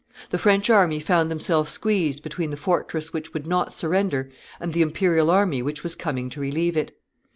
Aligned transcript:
The 0.31 0.39
French 0.39 0.67
army 0.67 0.99
found 0.99 1.29
themselves 1.29 1.71
squeezed 1.71 2.23
between 2.23 2.49
the 2.49 2.57
fortress 2.57 3.13
which 3.13 3.35
would 3.35 3.45
not 3.45 3.71
surrender 3.71 4.31
and 4.59 4.73
the 4.73 4.81
imperial 4.81 5.29
army 5.29 5.61
which 5.61 5.83
was 5.83 5.93
coming 5.93 6.27
to 6.31 6.41
relieve 6.41 6.75
it. 6.75 6.97